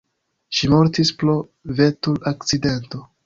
[0.59, 1.35] Ŝi mortis pro
[1.81, 3.05] vetur-akcidento.